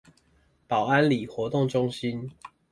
[0.67, 2.31] 寶安里活動中心